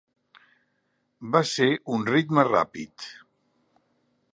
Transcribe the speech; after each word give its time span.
Va 1.35 1.43
ser 1.51 1.69
un 1.99 2.09
ritme 2.15 2.47
ràpid. 2.51 3.11